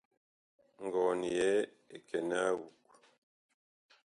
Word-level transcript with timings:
Ngɔn 0.83 1.19
yɛɛ 1.35 1.59
ɛ 1.95 1.97
kɛnɛɛ 2.07 2.45
a 2.49 2.51
awug. 2.55 2.75